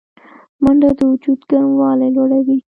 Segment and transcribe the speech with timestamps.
[0.63, 2.55] منډه د وجود ګرموالی لوړوي